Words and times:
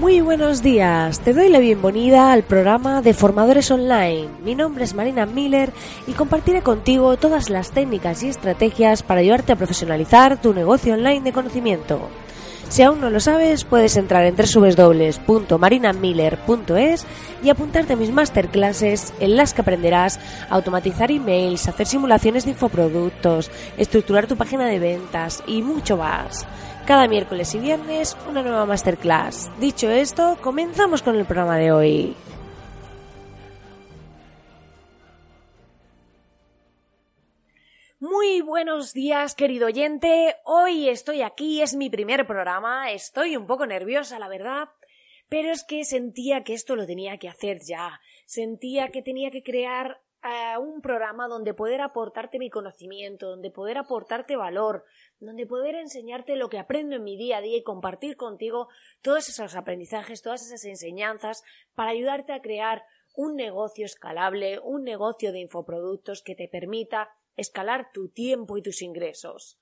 Muy 0.00 0.20
buenos 0.22 0.62
días, 0.62 1.20
te 1.20 1.34
doy 1.34 1.50
la 1.50 1.58
bienvenida 1.58 2.32
al 2.32 2.42
programa 2.42 3.02
de 3.02 3.12
Formadores 3.12 3.70
Online. 3.70 4.28
Mi 4.42 4.54
nombre 4.54 4.84
es 4.84 4.94
Marina 4.94 5.26
Miller 5.26 5.74
y 6.06 6.12
compartiré 6.12 6.62
contigo 6.62 7.18
todas 7.18 7.50
las 7.50 7.72
técnicas 7.72 8.22
y 8.22 8.28
estrategias 8.28 9.02
para 9.02 9.20
ayudarte 9.20 9.52
a 9.52 9.56
profesionalizar 9.56 10.40
tu 10.40 10.54
negocio 10.54 10.94
online 10.94 11.20
de 11.20 11.34
conocimiento. 11.34 12.08
Si 12.70 12.82
aún 12.82 13.02
no 13.02 13.10
lo 13.10 13.20
sabes, 13.20 13.64
puedes 13.64 13.98
entrar 13.98 14.24
en 14.24 14.36
www.marinamiller.es 14.36 17.06
y 17.42 17.50
apuntarte 17.50 17.92
a 17.92 17.96
mis 17.96 18.10
masterclasses 18.10 19.12
en 19.20 19.36
las 19.36 19.52
que 19.52 19.60
aprenderás 19.60 20.18
a 20.48 20.54
automatizar 20.54 21.10
emails, 21.10 21.68
hacer 21.68 21.86
simulaciones 21.86 22.46
de 22.46 22.52
infoproductos, 22.52 23.50
estructurar 23.76 24.26
tu 24.26 24.36
página 24.36 24.66
de 24.66 24.78
ventas 24.78 25.42
y 25.46 25.60
mucho 25.60 25.98
más. 25.98 26.46
Cada 26.90 27.06
miércoles 27.06 27.54
y 27.54 27.60
viernes 27.60 28.16
una 28.28 28.42
nueva 28.42 28.66
masterclass. 28.66 29.48
Dicho 29.60 29.88
esto, 29.88 30.36
comenzamos 30.40 31.02
con 31.02 31.14
el 31.14 31.24
programa 31.24 31.56
de 31.56 31.70
hoy. 31.70 32.16
Muy 38.00 38.40
buenos 38.40 38.92
días, 38.92 39.36
querido 39.36 39.68
oyente. 39.68 40.34
Hoy 40.44 40.88
estoy 40.88 41.22
aquí, 41.22 41.62
es 41.62 41.76
mi 41.76 41.90
primer 41.90 42.26
programa. 42.26 42.90
Estoy 42.90 43.36
un 43.36 43.46
poco 43.46 43.66
nerviosa, 43.66 44.18
la 44.18 44.26
verdad, 44.26 44.70
pero 45.28 45.52
es 45.52 45.62
que 45.62 45.84
sentía 45.84 46.42
que 46.42 46.54
esto 46.54 46.74
lo 46.74 46.86
tenía 46.86 47.18
que 47.18 47.28
hacer 47.28 47.60
ya. 47.64 48.00
Sentía 48.26 48.88
que 48.88 49.00
tenía 49.00 49.30
que 49.30 49.44
crear 49.44 50.00
eh, 50.22 50.58
un 50.58 50.82
programa 50.82 51.28
donde 51.28 51.54
poder 51.54 51.80
aportarte 51.80 52.38
mi 52.38 52.50
conocimiento, 52.50 53.30
donde 53.30 53.50
poder 53.50 53.78
aportarte 53.78 54.36
valor, 54.36 54.84
donde 55.18 55.46
poder 55.46 55.74
enseñarte 55.76 56.36
lo 56.36 56.48
que 56.48 56.58
aprendo 56.58 56.96
en 56.96 57.04
mi 57.04 57.16
día 57.16 57.38
a 57.38 57.40
día 57.40 57.56
y 57.56 57.62
compartir 57.62 58.16
contigo 58.16 58.68
todos 59.02 59.28
esos 59.28 59.54
aprendizajes, 59.54 60.22
todas 60.22 60.44
esas 60.44 60.64
enseñanzas 60.64 61.42
para 61.74 61.90
ayudarte 61.90 62.32
a 62.32 62.42
crear 62.42 62.84
un 63.14 63.36
negocio 63.36 63.84
escalable, 63.84 64.58
un 64.60 64.84
negocio 64.84 65.32
de 65.32 65.40
infoproductos 65.40 66.22
que 66.22 66.34
te 66.34 66.48
permita 66.48 67.10
escalar 67.36 67.90
tu 67.92 68.08
tiempo 68.08 68.56
y 68.56 68.62
tus 68.62 68.82
ingresos. 68.82 69.59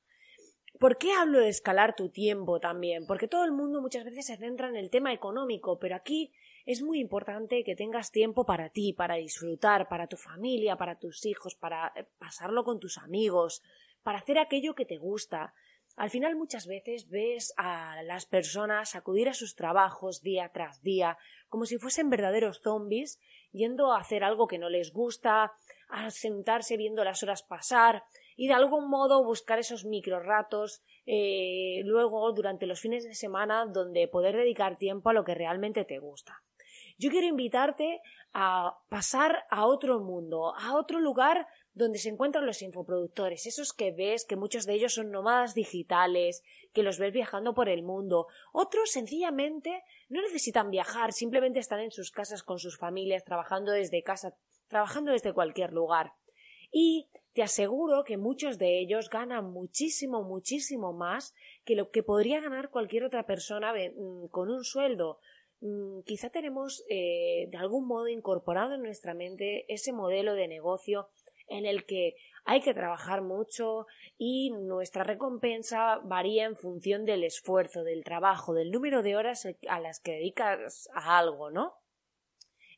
¿Por 0.78 0.96
qué 0.96 1.12
hablo 1.12 1.40
de 1.40 1.48
escalar 1.48 1.96
tu 1.96 2.08
tiempo 2.08 2.60
también? 2.60 3.04
Porque 3.04 3.26
todo 3.26 3.44
el 3.44 3.50
mundo 3.50 3.82
muchas 3.82 4.04
veces 4.04 4.26
se 4.26 4.36
centra 4.36 4.68
en 4.68 4.76
el 4.76 4.90
tema 4.90 5.12
económico, 5.12 5.80
pero 5.80 5.96
aquí 5.96 6.32
es 6.66 6.82
muy 6.82 7.00
importante 7.00 7.64
que 7.64 7.74
tengas 7.74 8.12
tiempo 8.12 8.46
para 8.46 8.68
ti, 8.68 8.92
para 8.92 9.16
disfrutar, 9.16 9.88
para 9.88 10.06
tu 10.06 10.16
familia, 10.16 10.76
para 10.76 10.96
tus 10.96 11.26
hijos, 11.26 11.56
para 11.56 11.92
eh, 11.96 12.04
pasarlo 12.18 12.62
con 12.62 12.78
tus 12.78 12.96
amigos, 12.96 13.60
para 14.04 14.18
hacer 14.18 14.38
aquello 14.38 14.76
que 14.76 14.84
te 14.84 14.98
gusta. 14.98 15.52
Al 15.98 16.10
final 16.10 16.36
muchas 16.36 16.68
veces 16.68 17.08
ves 17.08 17.52
a 17.56 18.00
las 18.04 18.24
personas 18.24 18.94
acudir 18.94 19.28
a 19.28 19.34
sus 19.34 19.56
trabajos 19.56 20.22
día 20.22 20.48
tras 20.54 20.80
día 20.80 21.18
como 21.48 21.66
si 21.66 21.76
fuesen 21.76 22.08
verdaderos 22.08 22.60
zombies, 22.62 23.18
yendo 23.50 23.92
a 23.92 23.98
hacer 23.98 24.22
algo 24.22 24.46
que 24.46 24.58
no 24.58 24.70
les 24.70 24.92
gusta, 24.92 25.52
a 25.88 26.10
sentarse 26.12 26.76
viendo 26.76 27.02
las 27.02 27.24
horas 27.24 27.42
pasar 27.42 28.04
y 28.36 28.46
de 28.46 28.54
algún 28.54 28.88
modo 28.88 29.24
buscar 29.24 29.58
esos 29.58 29.84
micro 29.84 30.20
ratos 30.20 30.84
eh, 31.04 31.82
luego 31.84 32.30
durante 32.30 32.66
los 32.66 32.80
fines 32.80 33.02
de 33.02 33.14
semana 33.14 33.66
donde 33.66 34.06
poder 34.06 34.36
dedicar 34.36 34.78
tiempo 34.78 35.10
a 35.10 35.14
lo 35.14 35.24
que 35.24 35.34
realmente 35.34 35.84
te 35.84 35.98
gusta. 35.98 36.44
Yo 36.96 37.10
quiero 37.10 37.26
invitarte 37.26 38.00
a 38.32 38.78
pasar 38.88 39.46
a 39.50 39.66
otro 39.66 39.98
mundo, 39.98 40.54
a 40.54 40.76
otro 40.76 41.00
lugar 41.00 41.48
donde 41.78 41.98
se 41.98 42.08
encuentran 42.08 42.44
los 42.44 42.60
infoproductores, 42.60 43.46
esos 43.46 43.72
que 43.72 43.92
ves 43.92 44.26
que 44.26 44.34
muchos 44.34 44.66
de 44.66 44.74
ellos 44.74 44.94
son 44.94 45.12
nómadas 45.12 45.54
digitales, 45.54 46.42
que 46.72 46.82
los 46.82 46.98
ves 46.98 47.12
viajando 47.12 47.54
por 47.54 47.68
el 47.68 47.84
mundo. 47.84 48.26
Otros 48.52 48.90
sencillamente 48.90 49.84
no 50.08 50.20
necesitan 50.20 50.70
viajar, 50.70 51.12
simplemente 51.12 51.60
están 51.60 51.78
en 51.78 51.92
sus 51.92 52.10
casas 52.10 52.42
con 52.42 52.58
sus 52.58 52.76
familias, 52.78 53.24
trabajando 53.24 53.70
desde 53.70 54.02
casa, 54.02 54.34
trabajando 54.66 55.12
desde 55.12 55.32
cualquier 55.32 55.72
lugar. 55.72 56.14
Y 56.72 57.08
te 57.32 57.44
aseguro 57.44 58.02
que 58.02 58.16
muchos 58.16 58.58
de 58.58 58.80
ellos 58.80 59.08
ganan 59.08 59.52
muchísimo, 59.52 60.24
muchísimo 60.24 60.92
más 60.92 61.32
que 61.64 61.76
lo 61.76 61.90
que 61.90 62.02
podría 62.02 62.40
ganar 62.40 62.70
cualquier 62.70 63.04
otra 63.04 63.24
persona 63.24 63.72
mm, 63.72 64.26
con 64.32 64.50
un 64.50 64.64
sueldo. 64.64 65.20
Mm, 65.60 66.00
quizá 66.00 66.30
tenemos 66.30 66.84
eh, 66.88 67.46
de 67.50 67.56
algún 67.56 67.86
modo 67.86 68.08
incorporado 68.08 68.74
en 68.74 68.82
nuestra 68.82 69.14
mente 69.14 69.72
ese 69.72 69.92
modelo 69.92 70.34
de 70.34 70.48
negocio 70.48 71.08
en 71.48 71.66
el 71.66 71.84
que 71.86 72.14
hay 72.44 72.60
que 72.60 72.74
trabajar 72.74 73.22
mucho 73.22 73.86
y 74.16 74.50
nuestra 74.50 75.04
recompensa 75.04 75.98
varía 76.02 76.46
en 76.46 76.56
función 76.56 77.04
del 77.04 77.24
esfuerzo, 77.24 77.84
del 77.84 78.04
trabajo, 78.04 78.54
del 78.54 78.70
número 78.70 79.02
de 79.02 79.16
horas 79.16 79.46
a 79.68 79.80
las 79.80 80.00
que 80.00 80.12
dedicas 80.12 80.88
a 80.94 81.18
algo, 81.18 81.50
¿no? 81.50 81.74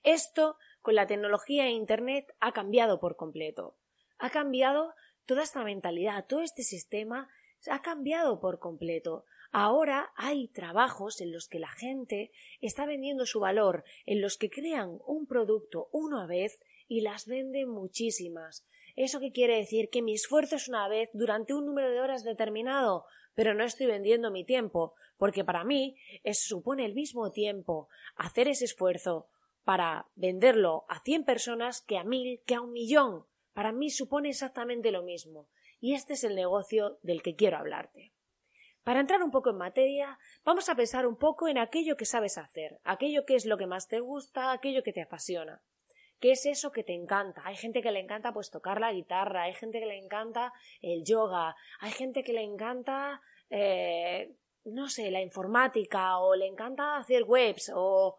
Esto, 0.03 0.57
con 0.83 0.95
la 0.95 1.07
tecnología 1.07 1.67
e 1.67 1.71
Internet, 1.71 2.35
ha 2.41 2.53
cambiado 2.53 2.99
por 3.01 3.17
completo. 3.17 3.77
Ha 4.19 4.31
cambiado 4.31 4.95
toda 5.27 5.43
esta 5.43 5.63
mentalidad, 5.63 6.27
todo 6.27 6.41
este 6.41 6.63
sistema 6.63 7.29
ha 7.71 7.83
cambiado 7.83 8.41
por 8.41 8.59
completo. 8.59 9.25
Ahora 9.53 10.13
hay 10.17 10.49
trabajos 10.49 11.21
en 11.21 11.33
los 11.33 11.49
que 11.49 11.59
la 11.59 11.69
gente 11.69 12.31
está 12.61 12.87
vendiendo 12.87 13.27
su 13.27 13.41
valor, 13.41 13.85
en 14.07 14.21
los 14.21 14.37
que 14.37 14.49
crean 14.49 14.99
un 15.07 15.27
producto 15.27 15.89
una 15.93 16.27
vez 16.27 16.61
y 16.91 17.03
las 17.03 17.27
venden 17.27 17.69
muchísimas. 17.69 18.67
¿Eso 18.97 19.21
qué 19.21 19.31
quiere 19.31 19.57
decir? 19.57 19.91
Que 19.91 20.03
mi 20.03 20.13
esfuerzo 20.13 20.57
es 20.57 20.67
una 20.67 20.89
vez 20.89 21.09
durante 21.13 21.55
un 21.55 21.65
número 21.65 21.89
de 21.89 22.01
horas 22.01 22.25
determinado, 22.25 23.05
pero 23.37 23.55
no 23.55 23.63
estoy 23.63 23.87
vendiendo 23.87 24.33
mi 24.33 24.45
tiempo, 24.45 24.95
porque 25.17 25.45
para 25.45 25.63
mí 25.63 25.95
supone 26.33 26.85
el 26.85 26.95
mismo 26.95 27.31
tiempo 27.31 27.89
hacer 28.17 28.49
ese 28.49 28.65
esfuerzo 28.65 29.29
para 29.63 30.09
venderlo 30.17 30.85
a 30.89 31.01
cien 31.01 31.25
personas 31.25 31.81
que 31.81 31.97
a 31.97 32.03
mil, 32.03 32.43
que 32.45 32.57
a 32.57 32.61
un 32.61 32.73
millón. 32.73 33.25
Para 33.53 33.71
mí 33.71 33.91
supone 33.91 34.31
exactamente 34.31 34.91
lo 34.91 35.05
mismo. 35.05 35.49
Y 35.79 35.95
este 35.95 36.15
es 36.15 36.25
el 36.25 36.35
negocio 36.35 36.99
del 37.03 37.23
que 37.23 37.37
quiero 37.37 37.59
hablarte. 37.59 38.13
Para 38.83 38.99
entrar 38.99 39.23
un 39.23 39.31
poco 39.31 39.51
en 39.51 39.59
materia, 39.59 40.19
vamos 40.45 40.69
a 40.69 40.75
pensar 40.75 41.07
un 41.07 41.17
poco 41.17 41.47
en 41.47 41.59
aquello 41.59 41.97
que 41.97 42.05
sabes 42.05 42.37
hacer, 42.37 42.81
aquello 42.83 43.25
que 43.27 43.37
es 43.37 43.47
lo 43.47 43.59
que 43.59 43.69
más 43.69 43.87
te 43.87 44.01
gusta, 44.01 44.51
aquello 44.51 44.83
que 44.83 44.93
te 44.93 45.03
apasiona. 45.03 45.63
¿Qué 46.21 46.33
es 46.33 46.47
eso 46.47 46.71
que 46.71 46.85
te 46.85 46.95
encanta? 46.95 47.43
Hay 47.45 47.57
gente 47.57 47.83
que 47.83 47.91
le 47.91 48.01
encanta 48.01 48.33
pues 48.33 48.51
tocar 48.51 48.81
la 48.81 48.93
guitarra, 48.93 49.45
hay 49.45 49.55
gente 49.55 49.81
que 49.81 49.87
le 49.87 49.99
encanta 49.99 50.53
el 50.83 51.03
yoga, 51.05 51.57
hay 51.81 51.91
gente 51.93 52.23
que 52.23 52.33
le 52.33 52.43
encanta 52.43 53.23
eh, 53.49 54.37
no 54.65 54.89
sé, 54.89 55.11
la 55.11 55.21
informática 55.21 56.19
o 56.19 56.35
le 56.35 56.47
encanta 56.47 56.97
hacer 56.97 57.25
webs 57.25 57.73
o 57.75 58.17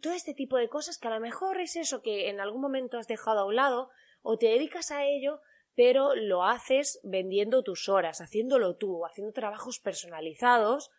todo 0.00 0.12
este 0.12 0.34
tipo 0.34 0.56
de 0.56 0.68
cosas 0.68 0.98
que 0.98 1.08
a 1.08 1.14
lo 1.14 1.20
mejor 1.20 1.60
es 1.60 1.76
eso 1.76 2.02
que 2.02 2.28
en 2.28 2.40
algún 2.40 2.60
momento 2.60 2.98
has 2.98 3.06
dejado 3.06 3.40
a 3.40 3.44
un 3.44 3.56
lado 3.56 3.90
o 4.22 4.38
te 4.38 4.46
dedicas 4.46 4.90
a 4.90 5.04
ello 5.04 5.40
pero 5.76 6.14
lo 6.14 6.44
haces 6.44 7.00
vendiendo 7.02 7.64
tus 7.64 7.88
horas, 7.88 8.20
haciéndolo 8.20 8.76
tú, 8.76 9.04
haciendo 9.04 9.32
trabajos 9.32 9.80
personalizados 9.80 10.90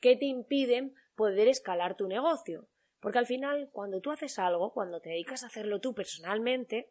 que 0.00 0.16
te 0.16 0.24
impiden 0.24 0.94
poder 1.14 1.48
escalar 1.48 1.96
tu 1.96 2.08
negocio. 2.08 2.66
Porque 3.02 3.18
al 3.18 3.26
final, 3.26 3.68
cuando 3.72 4.00
tú 4.00 4.12
haces 4.12 4.38
algo, 4.38 4.72
cuando 4.72 5.00
te 5.00 5.10
dedicas 5.10 5.42
a 5.42 5.48
hacerlo 5.48 5.80
tú 5.80 5.92
personalmente, 5.92 6.88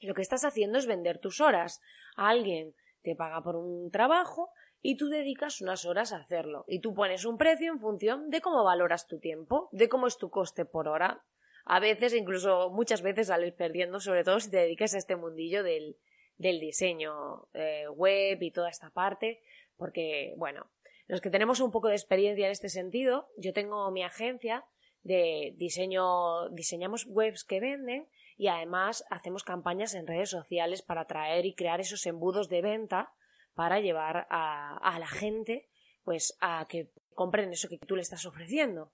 lo 0.00 0.12
que 0.12 0.20
estás 0.20 0.44
haciendo 0.44 0.78
es 0.78 0.86
vender 0.86 1.20
tus 1.20 1.40
horas. 1.40 1.80
Alguien 2.16 2.74
te 3.02 3.14
paga 3.14 3.40
por 3.40 3.54
un 3.54 3.92
trabajo 3.92 4.50
y 4.82 4.96
tú 4.96 5.08
dedicas 5.08 5.60
unas 5.60 5.84
horas 5.84 6.12
a 6.12 6.16
hacerlo. 6.16 6.64
Y 6.66 6.80
tú 6.80 6.92
pones 6.92 7.24
un 7.24 7.38
precio 7.38 7.70
en 7.70 7.78
función 7.78 8.30
de 8.30 8.40
cómo 8.40 8.64
valoras 8.64 9.06
tu 9.06 9.20
tiempo, 9.20 9.68
de 9.70 9.88
cómo 9.88 10.08
es 10.08 10.18
tu 10.18 10.28
coste 10.28 10.64
por 10.64 10.88
hora. 10.88 11.22
A 11.64 11.78
veces, 11.78 12.14
incluso 12.14 12.70
muchas 12.70 13.00
veces 13.00 13.28
sales 13.28 13.52
perdiendo, 13.52 14.00
sobre 14.00 14.24
todo 14.24 14.40
si 14.40 14.50
te 14.50 14.56
dedicas 14.56 14.92
a 14.94 14.98
este 14.98 15.14
mundillo 15.14 15.62
del, 15.62 15.96
del 16.36 16.58
diseño 16.58 17.46
eh, 17.54 17.86
web 17.90 18.42
y 18.42 18.50
toda 18.50 18.70
esta 18.70 18.90
parte, 18.90 19.40
porque, 19.76 20.34
bueno, 20.36 20.66
los 21.06 21.20
que 21.20 21.30
tenemos 21.30 21.60
un 21.60 21.70
poco 21.70 21.86
de 21.86 21.94
experiencia 21.94 22.46
en 22.46 22.52
este 22.52 22.68
sentido, 22.68 23.28
yo 23.36 23.52
tengo 23.52 23.88
mi 23.92 24.02
agencia 24.02 24.64
de 25.04 25.52
diseño, 25.56 26.48
diseñamos 26.48 27.06
webs 27.06 27.44
que 27.44 27.60
venden 27.60 28.08
y 28.36 28.48
además 28.48 29.04
hacemos 29.10 29.44
campañas 29.44 29.94
en 29.94 30.06
redes 30.06 30.30
sociales 30.30 30.82
para 30.82 31.02
atraer 31.02 31.46
y 31.46 31.54
crear 31.54 31.80
esos 31.80 32.04
embudos 32.06 32.48
de 32.48 32.62
venta 32.62 33.12
para 33.54 33.80
llevar 33.80 34.26
a, 34.30 34.98
la 34.98 35.06
gente 35.06 35.68
pues 36.02 36.36
a 36.40 36.66
que 36.68 36.90
compren 37.14 37.52
eso 37.52 37.68
que 37.68 37.78
tú 37.78 37.96
le 37.96 38.02
estás 38.02 38.26
ofreciendo. 38.26 38.92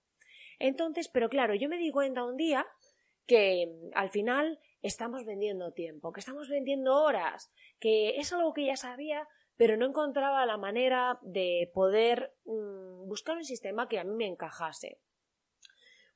Entonces, 0.59 1.09
pero 1.09 1.29
claro, 1.29 1.55
yo 1.55 1.69
me 1.69 1.79
di 1.79 1.91
cuenta 1.91 2.25
un 2.25 2.37
día 2.37 2.67
que 3.27 3.73
al 3.95 4.11
final 4.11 4.61
estamos 4.83 5.25
vendiendo 5.25 5.73
tiempo, 5.73 6.13
que 6.13 6.21
estamos 6.21 6.49
vendiendo 6.49 7.03
horas, 7.03 7.51
que 7.79 8.17
es 8.17 8.33
algo 8.33 8.53
que 8.53 8.67
ya 8.67 8.77
sabía, 8.77 9.27
pero 9.57 9.77
no 9.77 9.87
encontraba 9.87 10.45
la 10.45 10.59
manera 10.59 11.19
de 11.23 11.71
poder 11.73 12.35
mm, 12.45 13.09
buscar 13.09 13.37
un 13.37 13.45
sistema 13.45 13.89
que 13.89 13.99
a 13.99 14.05
mí 14.05 14.15
me 14.15 14.27
encajase. 14.27 14.99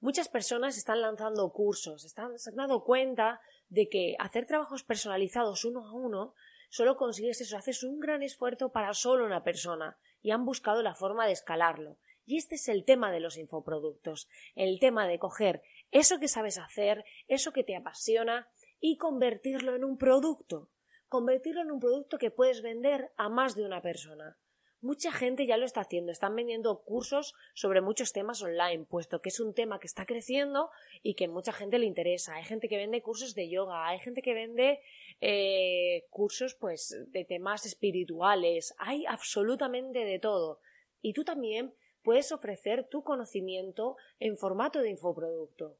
Muchas 0.04 0.28
personas 0.28 0.76
están 0.76 1.00
lanzando 1.00 1.50
cursos, 1.50 2.04
están, 2.04 2.38
se 2.38 2.50
han 2.50 2.56
dado 2.56 2.84
cuenta 2.84 3.40
de 3.70 3.88
que 3.88 4.16
hacer 4.18 4.44
trabajos 4.44 4.84
personalizados 4.84 5.64
uno 5.64 5.88
a 5.88 5.92
uno 5.94 6.34
solo 6.68 6.98
consigues 6.98 7.40
eso, 7.40 7.56
haces 7.56 7.82
un 7.82 8.00
gran 8.00 8.22
esfuerzo 8.22 8.70
para 8.70 8.92
solo 8.92 9.24
una 9.24 9.42
persona 9.42 9.96
y 10.20 10.32
han 10.32 10.44
buscado 10.44 10.82
la 10.82 10.94
forma 10.94 11.24
de 11.24 11.32
escalarlo. 11.32 11.96
Y 12.26 12.36
este 12.36 12.56
es 12.56 12.68
el 12.68 12.84
tema 12.84 13.12
de 13.12 13.20
los 13.20 13.38
infoproductos, 13.38 14.28
el 14.54 14.78
tema 14.78 15.08
de 15.08 15.18
coger 15.18 15.62
eso 15.90 16.18
que 16.18 16.28
sabes 16.28 16.58
hacer, 16.58 17.06
eso 17.26 17.54
que 17.54 17.64
te 17.64 17.74
apasiona 17.74 18.50
y 18.80 18.98
convertirlo 18.98 19.74
en 19.74 19.84
un 19.84 19.96
producto, 19.96 20.68
convertirlo 21.08 21.62
en 21.62 21.70
un 21.70 21.80
producto 21.80 22.18
que 22.18 22.30
puedes 22.30 22.60
vender 22.60 23.10
a 23.16 23.30
más 23.30 23.54
de 23.54 23.64
una 23.64 23.80
persona. 23.80 24.36
Mucha 24.84 25.12
gente 25.12 25.46
ya 25.46 25.56
lo 25.56 25.64
está 25.64 25.80
haciendo, 25.80 26.12
están 26.12 26.36
vendiendo 26.36 26.82
cursos 26.82 27.34
sobre 27.54 27.80
muchos 27.80 28.12
temas 28.12 28.42
online, 28.42 28.84
puesto 28.84 29.22
que 29.22 29.30
es 29.30 29.40
un 29.40 29.54
tema 29.54 29.80
que 29.80 29.86
está 29.86 30.04
creciendo 30.04 30.68
y 31.02 31.14
que 31.14 31.26
mucha 31.26 31.54
gente 31.54 31.78
le 31.78 31.86
interesa. 31.86 32.34
Hay 32.34 32.44
gente 32.44 32.68
que 32.68 32.76
vende 32.76 33.00
cursos 33.00 33.34
de 33.34 33.48
yoga, 33.48 33.88
hay 33.88 33.98
gente 33.98 34.20
que 34.20 34.34
vende 34.34 34.80
eh, 35.22 36.04
cursos 36.10 36.54
pues 36.54 36.94
de 37.06 37.24
temas 37.24 37.64
espirituales, 37.64 38.74
hay 38.76 39.06
absolutamente 39.06 40.00
de 40.00 40.18
todo. 40.18 40.60
Y 41.00 41.14
tú 41.14 41.24
también 41.24 41.72
puedes 42.02 42.30
ofrecer 42.30 42.86
tu 42.86 43.02
conocimiento 43.02 43.96
en 44.20 44.36
formato 44.36 44.82
de 44.82 44.90
infoproducto. 44.90 45.78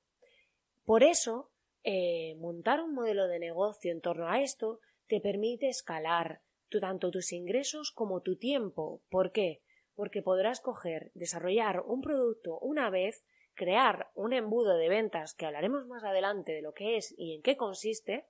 Por 0.86 1.02
eso, 1.02 1.50
eh, 1.82 2.36
montar 2.36 2.80
un 2.80 2.94
modelo 2.94 3.28
de 3.28 3.38
negocio 3.38 3.92
en 3.92 4.00
torno 4.00 4.30
a 4.30 4.40
esto 4.40 4.80
te 5.08 5.20
permite 5.20 5.68
escalar 5.68 6.40
tanto 6.80 7.10
tus 7.10 7.32
ingresos 7.32 7.92
como 7.92 8.20
tu 8.20 8.36
tiempo. 8.36 9.02
¿Por 9.08 9.32
qué? 9.32 9.62
Porque 9.94 10.22
podrás 10.22 10.60
coger, 10.60 11.10
desarrollar 11.14 11.80
un 11.86 12.00
producto 12.00 12.58
una 12.60 12.90
vez, 12.90 13.24
crear 13.54 14.10
un 14.14 14.32
embudo 14.32 14.76
de 14.76 14.88
ventas 14.88 15.34
que 15.34 15.46
hablaremos 15.46 15.86
más 15.86 16.04
adelante 16.04 16.52
de 16.52 16.62
lo 16.62 16.74
que 16.74 16.96
es 16.96 17.14
y 17.16 17.34
en 17.34 17.42
qué 17.42 17.56
consiste, 17.56 18.26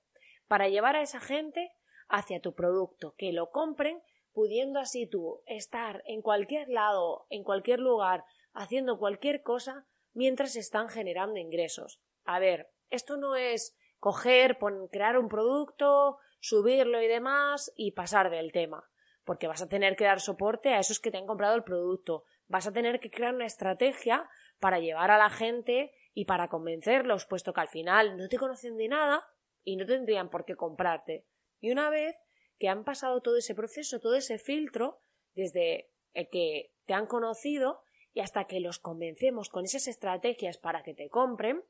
para 0.47 0.69
llevar 0.69 0.95
a 0.95 1.01
esa 1.01 1.19
gente 1.19 1.71
hacia 2.07 2.39
tu 2.39 2.53
producto, 2.53 3.15
que 3.17 3.33
lo 3.33 3.49
compren, 3.49 4.01
pudiendo 4.31 4.79
así 4.79 5.07
tú 5.07 5.41
estar 5.47 6.03
en 6.05 6.21
cualquier 6.21 6.69
lado, 6.69 7.25
en 7.29 7.43
cualquier 7.43 7.79
lugar, 7.79 8.25
haciendo 8.53 8.99
cualquier 8.99 9.41
cosa 9.41 9.87
mientras 10.13 10.55
están 10.55 10.89
generando 10.89 11.39
ingresos. 11.39 11.99
A 12.23 12.39
ver, 12.39 12.69
esto 12.89 13.17
no 13.17 13.35
es 13.35 13.75
coger, 13.99 14.57
crear 14.91 15.17
un 15.17 15.29
producto, 15.29 16.19
subirlo 16.45 17.01
y 17.01 17.07
demás 17.07 17.73
y 17.75 17.91
pasar 17.91 18.29
del 18.29 18.51
tema. 18.51 18.87
Porque 19.23 19.47
vas 19.47 19.63
a 19.63 19.67
tener 19.67 19.95
que 19.95 20.03
dar 20.03 20.19
soporte 20.19 20.69
a 20.69 20.79
esos 20.79 20.99
que 20.99 21.09
te 21.09 21.17
han 21.17 21.25
comprado 21.25 21.55
el 21.55 21.63
producto. 21.63 22.23
Vas 22.47 22.67
a 22.67 22.71
tener 22.71 22.99
que 22.99 23.09
crear 23.09 23.33
una 23.33 23.47
estrategia 23.47 24.29
para 24.59 24.79
llevar 24.79 25.09
a 25.09 25.17
la 25.17 25.31
gente 25.31 25.91
y 26.13 26.25
para 26.25 26.47
convencerlos, 26.47 27.25
puesto 27.25 27.51
que 27.51 27.61
al 27.61 27.67
final 27.67 28.15
no 28.17 28.29
te 28.29 28.37
conocen 28.37 28.77
de 28.77 28.87
nada 28.87 29.27
y 29.63 29.75
no 29.75 29.87
tendrían 29.87 30.29
por 30.29 30.45
qué 30.45 30.55
comprarte. 30.55 31.25
Y 31.59 31.71
una 31.71 31.89
vez 31.89 32.15
que 32.59 32.69
han 32.69 32.83
pasado 32.83 33.21
todo 33.21 33.37
ese 33.37 33.55
proceso, 33.55 33.99
todo 33.99 34.15
ese 34.15 34.37
filtro, 34.37 34.99
desde 35.33 35.89
el 36.13 36.29
que 36.29 36.71
te 36.85 36.93
han 36.93 37.07
conocido 37.07 37.81
y 38.13 38.21
hasta 38.21 38.45
que 38.45 38.59
los 38.59 38.77
convencemos 38.77 39.49
con 39.49 39.65
esas 39.65 39.87
estrategias 39.87 40.59
para 40.59 40.83
que 40.83 40.93
te 40.93 41.09
compren, 41.09 41.63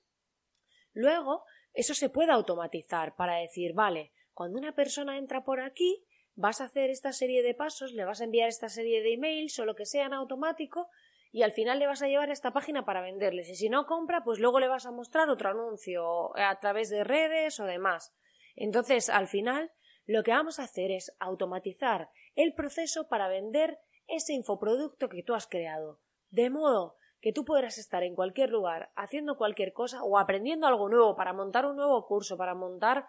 luego 0.91 1.45
eso 1.73 1.93
se 1.93 2.09
puede 2.09 2.33
automatizar 2.33 3.15
para 3.15 3.37
decir, 3.37 3.73
vale, 3.73 4.11
cuando 4.35 4.59
una 4.59 4.73
persona 4.73 5.17
entra 5.17 5.43
por 5.43 5.61
aquí, 5.61 6.05
vas 6.35 6.59
a 6.59 6.65
hacer 6.65 6.89
esta 6.89 7.13
serie 7.13 7.41
de 7.41 7.53
pasos, 7.53 7.93
le 7.93 8.03
vas 8.03 8.19
a 8.19 8.25
enviar 8.25 8.49
esta 8.49 8.67
serie 8.67 9.01
de 9.01 9.13
emails 9.13 9.57
o 9.59 9.65
lo 9.65 9.75
que 9.75 9.85
sea 9.85 10.05
en 10.05 10.13
automático 10.13 10.89
y 11.31 11.43
al 11.43 11.53
final 11.53 11.79
le 11.79 11.87
vas 11.87 12.01
a 12.01 12.07
llevar 12.07 12.29
a 12.29 12.33
esta 12.33 12.51
página 12.51 12.83
para 12.83 13.01
venderles. 13.01 13.49
Y 13.49 13.55
si 13.55 13.69
no 13.69 13.85
compra, 13.85 14.23
pues 14.25 14.39
luego 14.39 14.59
le 14.59 14.67
vas 14.67 14.85
a 14.85 14.91
mostrar 14.91 15.29
otro 15.29 15.49
anuncio 15.49 16.37
a 16.37 16.59
través 16.59 16.89
de 16.89 17.05
redes 17.05 17.59
o 17.61 17.65
demás. 17.65 18.13
Entonces, 18.57 19.09
al 19.09 19.27
final, 19.27 19.71
lo 20.05 20.23
que 20.23 20.31
vamos 20.31 20.59
a 20.59 20.63
hacer 20.63 20.91
es 20.91 21.15
automatizar 21.19 22.09
el 22.35 22.53
proceso 22.53 23.07
para 23.07 23.29
vender 23.29 23.79
ese 24.07 24.33
infoproducto 24.33 25.07
que 25.07 25.23
tú 25.23 25.33
has 25.33 25.47
creado. 25.47 26.01
De 26.29 26.49
modo 26.49 26.97
que 27.21 27.33
tú 27.33 27.43
podrás 27.45 27.77
estar 27.77 28.03
en 28.03 28.15
cualquier 28.15 28.49
lugar 28.49 28.91
haciendo 28.95 29.37
cualquier 29.37 29.73
cosa 29.73 30.03
o 30.03 30.19
aprendiendo 30.19 30.67
algo 30.67 30.89
nuevo 30.89 31.15
para 31.15 31.33
montar 31.33 31.65
un 31.65 31.77
nuevo 31.77 32.05
curso, 32.05 32.37
para 32.37 32.53
montar 32.53 33.07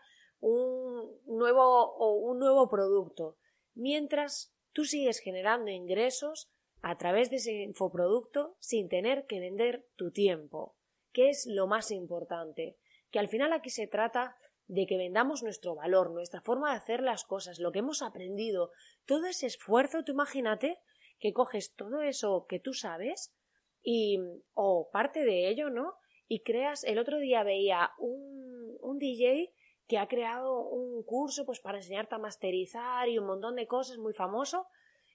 un 0.49 1.21
nuevo 1.27 1.97
o 1.97 2.13
un 2.13 2.39
nuevo 2.39 2.69
producto, 2.69 3.37
mientras 3.75 4.55
tú 4.73 4.85
sigues 4.85 5.19
generando 5.19 5.73
ingresos 5.73 6.53
a 6.83 6.97
través 6.97 7.31
de 7.31 7.37
ese 7.37 7.53
infoproducto 7.63 8.57
sin 8.61 8.89
tener 8.89 9.27
que 9.27 9.41
vender 9.41 9.89
tu 9.97 10.13
tiempo, 10.13 10.77
que 11.13 11.31
es 11.31 11.47
lo 11.47 11.67
más 11.67 11.91
importante, 11.91 12.79
que 13.11 13.19
al 13.19 13.29
final 13.29 13.53
aquí 13.53 13.71
se 13.71 13.89
trata 13.89 14.37
de 14.69 14.87
que 14.87 14.97
vendamos 14.97 15.43
nuestro 15.43 15.75
valor, 15.75 16.13
nuestra 16.13 16.41
forma 16.43 16.71
de 16.71 16.77
hacer 16.77 17.03
las 17.03 17.25
cosas, 17.25 17.59
lo 17.59 17.73
que 17.73 17.81
hemos 17.81 18.03
aprendido, 18.03 18.71
todo 19.05 19.27
ese 19.27 19.47
esfuerzo, 19.47 20.05
tú 20.05 20.13
imagínate 20.13 20.79
que 21.19 21.33
coges 21.33 21.75
todo 21.75 22.03
eso 22.03 22.47
que 22.49 22.61
tú 22.61 22.73
sabes 22.73 23.35
y 23.83 24.21
o 24.55 24.91
parte 24.93 25.25
de 25.25 25.49
ello, 25.49 25.71
¿no? 25.71 25.95
Y 26.29 26.43
creas, 26.43 26.85
el 26.85 26.99
otro 26.99 27.19
día 27.19 27.43
veía 27.43 27.91
un, 27.99 28.77
un 28.81 28.99
DJ 28.99 29.53
que 29.87 29.99
ha 29.99 30.09
creado 30.09 30.61
un 30.61 31.03
curso 31.05 31.45
pues 31.45 31.61
para 31.61 31.79
enseñarte 31.79 32.15
a 32.15 32.19
masterizar 32.19 33.09
y 33.09 33.19
un 33.19 33.27
montón 33.27 33.57
de 33.57 33.67
cosas 33.67 33.99
muy 33.99 34.13
famoso 34.13 34.67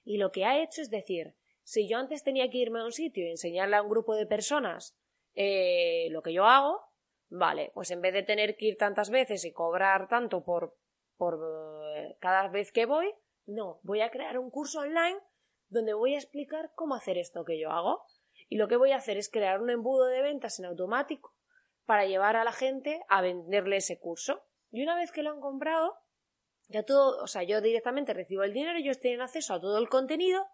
y 0.04 0.16
lo 0.16 0.32
que 0.32 0.44
ha 0.44 0.62
hecho 0.62 0.82
es 0.82 0.90
decir 0.90 1.34
si 1.62 1.88
yo 1.88 1.98
antes 1.98 2.24
tenía 2.24 2.50
que 2.50 2.58
irme 2.58 2.80
a 2.80 2.84
un 2.84 2.92
sitio 2.92 3.24
y 3.26 3.30
enseñarle 3.30 3.76
a 3.76 3.82
un 3.82 3.90
grupo 3.90 4.14
de 4.14 4.26
personas 4.26 4.96
eh, 5.34 6.08
lo 6.10 6.22
que 6.22 6.32
yo 6.32 6.46
hago 6.46 6.80
vale 7.28 7.70
pues 7.74 7.90
en 7.90 8.00
vez 8.00 8.12
de 8.12 8.22
tener 8.22 8.56
que 8.56 8.66
ir 8.66 8.76
tantas 8.76 9.10
veces 9.10 9.44
y 9.44 9.52
cobrar 9.52 10.08
tanto 10.08 10.42
por 10.42 10.76
por 11.16 11.38
eh, 11.96 12.16
cada 12.20 12.48
vez 12.48 12.72
que 12.72 12.86
voy 12.86 13.12
no 13.46 13.80
voy 13.82 14.00
a 14.00 14.10
crear 14.10 14.38
un 14.38 14.50
curso 14.50 14.80
online 14.80 15.18
donde 15.72 15.94
voy 15.94 16.14
a 16.14 16.18
explicar 16.18 16.70
cómo 16.74 16.94
hacer 16.94 17.16
esto 17.18 17.44
que 17.44 17.58
yo 17.58 17.70
hago. 17.70 18.04
Y 18.48 18.58
lo 18.58 18.68
que 18.68 18.76
voy 18.76 18.92
a 18.92 18.96
hacer 18.96 19.16
es 19.16 19.30
crear 19.30 19.60
un 19.60 19.70
embudo 19.70 20.06
de 20.06 20.20
ventas 20.20 20.58
en 20.58 20.66
automático 20.66 21.34
para 21.86 22.04
llevar 22.04 22.36
a 22.36 22.44
la 22.44 22.52
gente 22.52 23.02
a 23.08 23.22
venderle 23.22 23.76
ese 23.76 23.98
curso 23.98 24.44
y 24.72 24.82
una 24.82 24.96
vez 24.96 25.12
que 25.12 25.22
lo 25.22 25.30
han 25.30 25.40
comprado, 25.40 25.94
ya 26.68 26.82
todo, 26.82 27.22
o 27.22 27.26
sea, 27.26 27.42
yo 27.42 27.60
directamente 27.60 28.14
recibo 28.14 28.42
el 28.42 28.54
dinero, 28.54 28.78
ellos 28.78 28.98
tienen 28.98 29.20
acceso 29.20 29.54
a 29.54 29.60
todo 29.60 29.78
el 29.78 29.90
contenido 29.90 30.46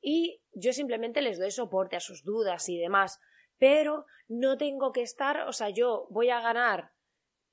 y 0.00 0.42
yo 0.52 0.72
simplemente 0.74 1.22
les 1.22 1.38
doy 1.38 1.50
soporte 1.50 1.96
a 1.96 2.00
sus 2.00 2.22
dudas 2.22 2.68
y 2.68 2.78
demás. 2.78 3.18
Pero 3.58 4.04
no 4.28 4.58
tengo 4.58 4.92
que 4.92 5.00
estar, 5.00 5.48
o 5.48 5.52
sea, 5.52 5.70
yo 5.70 6.06
voy 6.10 6.28
a 6.28 6.40
ganar 6.40 6.92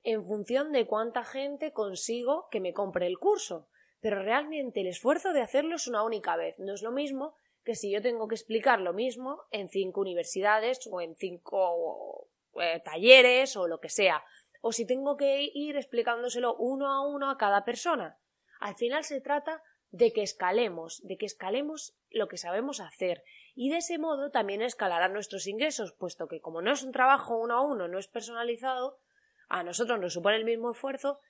en 0.02 0.26
función 0.26 0.70
de 0.72 0.86
cuánta 0.86 1.24
gente 1.24 1.72
consigo 1.72 2.48
que 2.50 2.60
me 2.60 2.74
compre 2.74 3.06
el 3.06 3.18
curso. 3.18 3.68
Pero 4.00 4.22
realmente 4.22 4.82
el 4.82 4.88
esfuerzo 4.88 5.32
de 5.32 5.40
hacerlo 5.40 5.76
es 5.76 5.88
una 5.88 6.04
única 6.04 6.36
vez. 6.36 6.58
No 6.58 6.74
es 6.74 6.82
lo 6.82 6.92
mismo 6.92 7.34
que 7.64 7.74
si 7.74 7.90
yo 7.90 8.02
tengo 8.02 8.28
que 8.28 8.34
explicar 8.34 8.80
lo 8.82 8.92
mismo 8.92 9.40
en 9.50 9.70
cinco 9.70 10.02
universidades 10.02 10.86
o 10.92 11.00
en 11.00 11.14
cinco 11.14 12.28
eh, 12.60 12.82
talleres 12.84 13.56
o 13.56 13.66
lo 13.66 13.80
que 13.80 13.88
sea 13.88 14.22
o 14.66 14.72
si 14.72 14.86
tengo 14.86 15.18
que 15.18 15.50
ir 15.52 15.76
explicándoselo 15.76 16.56
uno 16.56 16.90
a 16.90 17.06
uno 17.06 17.28
a 17.28 17.36
cada 17.36 17.66
persona. 17.66 18.18
Al 18.60 18.74
final 18.74 19.04
se 19.04 19.20
trata 19.20 19.62
de 19.90 20.10
que 20.14 20.22
escalemos, 20.22 21.02
de 21.04 21.18
que 21.18 21.26
escalemos 21.26 21.94
lo 22.08 22.28
que 22.28 22.38
sabemos 22.38 22.80
hacer 22.80 23.24
y 23.54 23.68
de 23.68 23.76
ese 23.76 23.98
modo 23.98 24.30
también 24.30 24.62
escalarán 24.62 25.12
nuestros 25.12 25.46
ingresos, 25.46 25.92
puesto 25.92 26.28
que 26.28 26.40
como 26.40 26.62
no 26.62 26.72
es 26.72 26.82
un 26.82 26.92
trabajo 26.92 27.36
uno 27.36 27.58
a 27.58 27.60
uno, 27.60 27.88
no 27.88 27.98
es 27.98 28.08
personalizado, 28.08 28.98
a 29.50 29.62
nosotros 29.64 30.00
nos 30.00 30.14
supone 30.14 30.36
el 30.36 30.46
mismo 30.46 30.70
esfuerzo 30.70 31.20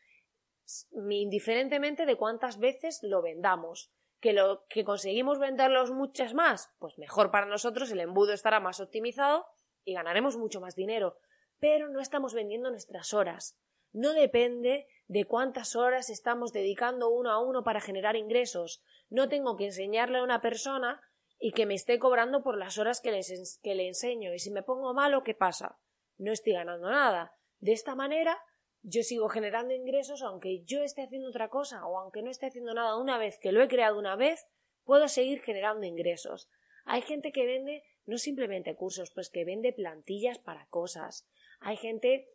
indiferentemente 1.11 2.07
de 2.07 2.17
cuántas 2.17 2.61
veces 2.61 3.00
lo 3.03 3.21
vendamos. 3.21 3.91
Que 4.21 4.33
lo 4.33 4.64
que 4.69 4.85
conseguimos 4.85 5.41
venderlos 5.41 5.91
muchas 5.91 6.35
más, 6.35 6.71
pues 6.79 6.99
mejor 6.99 7.33
para 7.33 7.47
nosotros, 7.47 7.91
el 7.91 7.99
embudo 7.99 8.33
estará 8.33 8.61
más 8.61 8.79
optimizado 8.79 9.45
y 9.85 9.93
ganaremos 9.93 10.37
mucho 10.37 10.61
más 10.61 10.76
dinero 10.76 11.19
pero 11.61 11.88
no 11.88 12.00
estamos 12.00 12.34
vendiendo 12.34 12.70
nuestras 12.70 13.14
horas. 13.14 13.58
No 13.92 14.12
depende 14.12 14.87
de 15.06 15.25
cuántas 15.25 15.76
horas 15.76 16.11
estamos 16.11 16.52
dedicando 16.52 17.11
uno 17.11 17.30
a 17.30 17.40
uno 17.40 17.62
para 17.62 17.80
generar 17.80 18.16
ingresos. 18.16 18.82
No 19.08 19.28
tengo 19.28 19.56
que 19.56 19.66
enseñarle 19.66 20.18
a 20.18 20.25
una 20.25 20.40
persona 20.40 21.00
y 21.38 21.52
que 21.52 21.66
me 21.66 21.75
esté 21.75 21.99
cobrando 21.99 22.42
por 22.42 22.56
las 22.56 22.78
horas 22.78 23.00
que, 23.00 23.20
que 23.62 23.75
le 23.75 23.87
enseño. 23.87 24.34
Y 24.34 24.38
si 24.38 24.50
me 24.50 24.62
pongo 24.62 24.94
malo, 24.94 25.23
¿qué 25.23 25.34
pasa? 25.34 25.78
No 26.16 26.32
estoy 26.32 26.54
ganando 26.54 26.90
nada. 26.90 27.37
De 27.58 27.73
esta 27.73 27.94
manera, 27.94 28.38
yo 28.82 29.02
sigo 29.02 29.28
generando 29.28 29.73
ingresos 29.75 30.23
aunque 30.23 30.62
yo 30.64 30.82
esté 30.82 31.02
haciendo 31.02 31.28
otra 31.28 31.49
cosa 31.49 31.87
o 31.87 31.99
aunque 31.99 32.23
no 32.23 32.30
esté 32.30 32.46
haciendo 32.46 32.75
nada 32.75 32.96
una 32.96 33.16
vez 33.16 33.38
que 33.38 33.52
lo 33.52 33.62
he 33.62 33.68
creado 33.68 33.99
una 33.99 34.16
vez, 34.16 34.46
puedo 34.84 35.08
seguir 35.08 35.40
generando 35.40 35.87
ingresos. 35.87 36.50
Hay 36.84 37.02
gente 37.02 37.32
que 37.32 37.46
vende 37.46 37.82
no 38.06 38.18
simplemente 38.18 38.75
cursos, 38.76 39.11
pues 39.11 39.30
que 39.30 39.44
vende 39.44 39.73
plantillas 39.73 40.38
para 40.38 40.66
cosas. 40.66 41.26
Hay 41.61 41.76
gente 41.76 42.28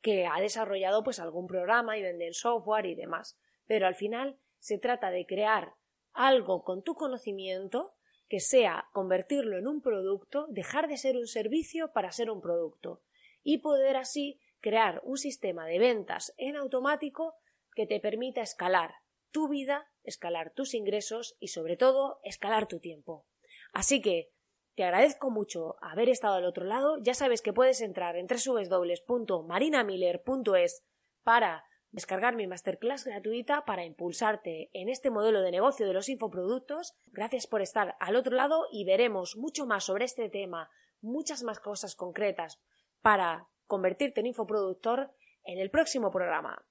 que 0.00 0.26
ha 0.26 0.40
desarrollado 0.40 1.02
pues 1.04 1.20
algún 1.20 1.46
programa 1.46 1.96
y 1.96 2.02
vende 2.02 2.32
software 2.32 2.86
y 2.86 2.94
demás. 2.94 3.38
Pero 3.66 3.86
al 3.86 3.94
final 3.94 4.38
se 4.58 4.78
trata 4.78 5.10
de 5.10 5.26
crear 5.26 5.74
algo 6.12 6.62
con 6.64 6.82
tu 6.82 6.94
conocimiento 6.94 7.94
que 8.28 8.40
sea 8.40 8.88
convertirlo 8.92 9.58
en 9.58 9.66
un 9.66 9.82
producto, 9.82 10.46
dejar 10.48 10.88
de 10.88 10.96
ser 10.96 11.16
un 11.16 11.26
servicio 11.26 11.92
para 11.92 12.12
ser 12.12 12.30
un 12.30 12.40
producto 12.40 13.02
y 13.42 13.58
poder 13.58 13.96
así 13.96 14.40
crear 14.60 15.00
un 15.04 15.18
sistema 15.18 15.66
de 15.66 15.78
ventas 15.78 16.32
en 16.36 16.56
automático 16.56 17.34
que 17.74 17.86
te 17.86 18.00
permita 18.00 18.40
escalar 18.40 18.94
tu 19.30 19.48
vida, 19.48 19.90
escalar 20.02 20.52
tus 20.52 20.74
ingresos 20.74 21.36
y 21.40 21.48
sobre 21.48 21.76
todo 21.76 22.20
escalar 22.22 22.68
tu 22.68 22.78
tiempo. 22.78 23.26
Así 23.72 24.00
que 24.00 24.31
Te 24.74 24.84
agradezco 24.84 25.30
mucho 25.30 25.76
haber 25.82 26.08
estado 26.08 26.36
al 26.36 26.46
otro 26.46 26.64
lado. 26.64 26.96
Ya 27.02 27.12
sabes 27.14 27.42
que 27.42 27.52
puedes 27.52 27.82
entrar 27.82 28.16
en 28.16 28.26
www.marinamiller.es 28.26 30.82
para 31.22 31.66
descargar 31.90 32.34
mi 32.34 32.46
masterclass 32.46 33.04
gratuita 33.04 33.66
para 33.66 33.84
impulsarte 33.84 34.70
en 34.72 34.88
este 34.88 35.10
modelo 35.10 35.42
de 35.42 35.50
negocio 35.50 35.86
de 35.86 35.92
los 35.92 36.08
infoproductos. 36.08 36.94
Gracias 37.08 37.46
por 37.46 37.60
estar 37.60 37.96
al 38.00 38.16
otro 38.16 38.34
lado 38.34 38.66
y 38.72 38.84
veremos 38.84 39.36
mucho 39.36 39.66
más 39.66 39.84
sobre 39.84 40.06
este 40.06 40.30
tema, 40.30 40.70
muchas 41.02 41.42
más 41.42 41.60
cosas 41.60 41.94
concretas 41.94 42.58
para 43.02 43.50
convertirte 43.66 44.20
en 44.20 44.26
infoproductor 44.26 45.12
en 45.44 45.58
el 45.58 45.70
próximo 45.70 46.10
programa. 46.10 46.64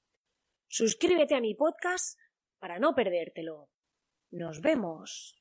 Suscríbete 0.68 1.36
a 1.36 1.42
mi 1.42 1.54
podcast 1.54 2.18
para 2.60 2.80
no 2.80 2.96
perdértelo. 2.96 3.70
Nos 4.32 4.62
vemos. 4.62 5.41